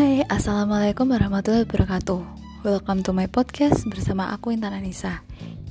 [0.00, 2.24] Hai, Assalamualaikum warahmatullahi wabarakatuh.
[2.64, 5.20] Welcome to my podcast bersama aku Intan Anissa.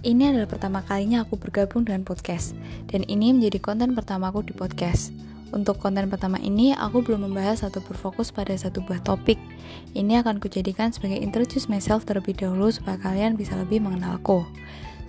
[0.05, 2.53] Ini adalah pertama kalinya aku bergabung dengan podcast
[2.93, 5.09] Dan ini menjadi konten pertamaku di podcast.
[5.49, 9.41] Untuk konten pertama ini, aku belum membahas atau berfokus pada satu buah topik.
[9.97, 14.45] Ini akan kujadikan sebagai introduce myself terlebih dahulu supaya kalian bisa lebih mengenalku.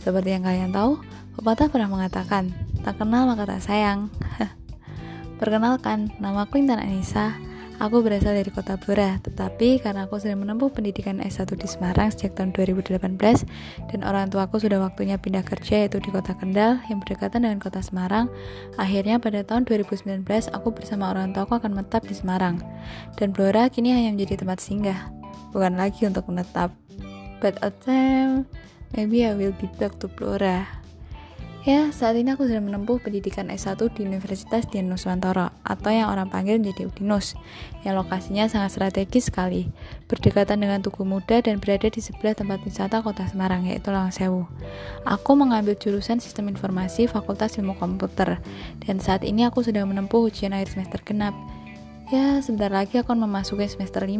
[0.00, 0.96] Seperti yang kalian tahu,
[1.36, 4.08] pepatah pernah mengatakan Tak kenal maka tak sayang.
[5.44, 7.49] Perkenalkan, namaku Intan Anissa
[7.80, 12.36] Aku berasal dari kota Blora, tetapi karena aku sudah menempuh pendidikan S1 di Semarang sejak
[12.36, 13.00] tahun 2018
[13.88, 17.80] dan orang tuaku sudah waktunya pindah kerja yaitu di kota Kendal yang berdekatan dengan kota
[17.80, 18.28] Semarang,
[18.76, 22.60] akhirnya pada tahun 2019 aku bersama orang tuaku akan menetap di Semarang.
[23.16, 25.08] Dan Blora kini hanya menjadi tempat singgah,
[25.56, 26.76] bukan lagi untuk menetap.
[27.40, 28.44] But a time,
[28.92, 30.79] maybe I will be back to Blora.
[31.60, 36.56] Ya, saat ini aku sedang menempuh pendidikan S1 di Universitas Dian atau yang orang panggil
[36.56, 37.36] menjadi UDINUS
[37.84, 39.68] yang lokasinya sangat strategis sekali,
[40.08, 44.48] berdekatan dengan Tugu Muda dan berada di sebelah tempat wisata kota Semarang yaitu Langsewu.
[45.04, 48.40] Aku mengambil jurusan Sistem Informasi Fakultas Ilmu Komputer
[48.80, 51.36] dan saat ini aku sedang menempuh ujian akhir semester genap.
[52.08, 54.16] Ya, sebentar lagi akan memasuki semester 5.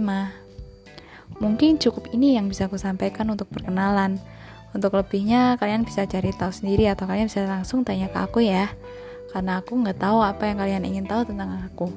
[1.41, 4.21] Mungkin cukup ini yang bisa aku sampaikan untuk perkenalan.
[4.71, 8.71] Untuk lebihnya kalian bisa cari tahu sendiri atau kalian bisa langsung tanya ke aku ya.
[9.35, 11.91] Karena aku nggak tahu apa yang kalian ingin tahu tentang aku.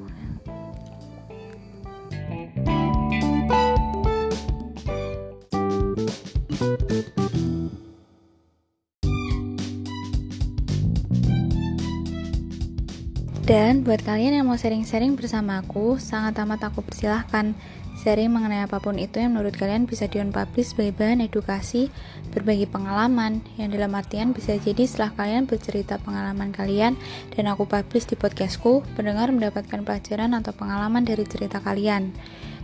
[13.44, 17.52] Dan buat kalian yang mau sharing-sharing bersama aku, sangat amat aku persilahkan
[18.00, 21.92] sharing mengenai apa pun itu yang menurut kalian bisa di publish sebagai bahan edukasi,
[22.32, 26.96] berbagi pengalaman, yang dalam artian bisa jadi setelah kalian bercerita pengalaman kalian
[27.36, 32.16] dan aku publish di podcastku, pendengar mendapatkan pelajaran atau pengalaman dari cerita kalian.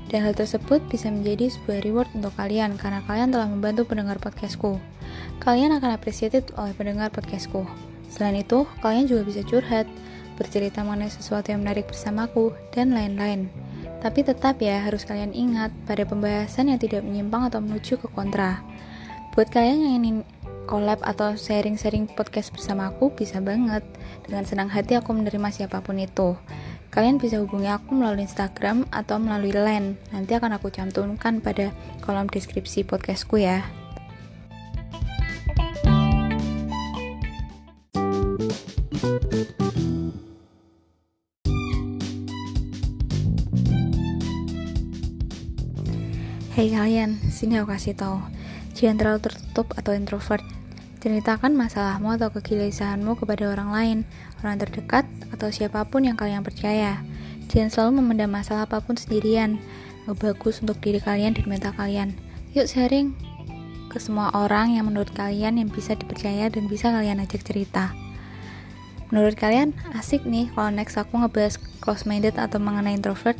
[0.08, 4.80] Dan hal tersebut bisa menjadi sebuah reward untuk kalian karena kalian telah membantu pendengar podcastku.
[5.44, 7.68] Kalian akan appreciated oleh pendengar podcastku.
[8.08, 9.86] Selain itu, kalian juga bisa curhat,
[10.40, 13.52] bercerita mengenai sesuatu yang menarik bersamaku, dan lain-lain.
[14.00, 18.64] Tapi tetap ya, harus kalian ingat pada pembahasan yang tidak menyimpang atau menuju ke kontra.
[19.36, 20.16] Buat kalian yang ingin
[20.64, 23.84] collab atau sharing-sharing podcast bersama aku, bisa banget.
[24.24, 26.40] Dengan senang hati aku menerima siapa pun itu.
[26.90, 30.00] Kalian bisa hubungi aku melalui Instagram atau melalui line.
[30.10, 31.70] Nanti akan aku cantumkan pada
[32.02, 33.62] kolom deskripsi podcastku ya.
[46.50, 48.18] Hei kalian, sini aku kasih tahu.
[48.74, 50.42] Jangan terlalu tertutup atau introvert.
[50.98, 53.98] Ceritakan masalahmu atau kegelisahanmu kepada orang lain,
[54.42, 57.06] orang terdekat, atau siapa pun yang kalian percaya.
[57.54, 59.62] Jangan selalu memendam masalah apa pun sendirian.
[60.10, 62.18] Bagus untuk diri kalian dan mental kalian.
[62.50, 63.14] Yuk sharing
[63.86, 67.94] ke semua orang yang menurut kalian yang bisa dipercaya dan bisa kalian ajak cerita.
[69.14, 73.38] Menurut kalian asik nih kalau next aku ngebahas close-minded atau mengenai introvert?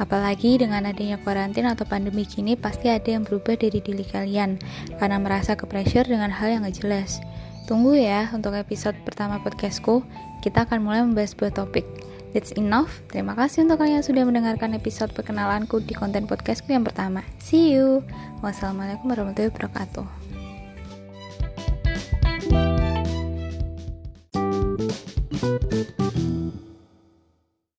[0.00, 4.56] Apalagi dengan adanya karantina atau pandemi kini pasti ada yang berubah dari diri kalian
[4.96, 7.20] karena merasa ke pressure dengan hal yang gak jelas.
[7.68, 10.00] Tunggu ya untuk episode pertama podcastku,
[10.40, 11.84] kita akan mulai membahas sebuah topik.
[12.32, 13.02] That's enough.
[13.12, 17.26] Terima kasih untuk kalian yang sudah mendengarkan episode perkenalanku di konten podcastku yang pertama.
[17.42, 18.06] See you.
[18.40, 20.29] Wassalamualaikum warahmatullahi wabarakatuh.